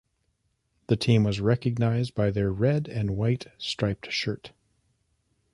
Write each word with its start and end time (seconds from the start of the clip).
The 0.87 0.95
team 0.95 1.23
was 1.23 1.39
recognised 1.39 2.15
by 2.15 2.31
their 2.31 2.51
red 2.51 2.87
and 2.87 3.15
white 3.15 3.45
striped 3.59 4.11
shirt. 4.11 4.51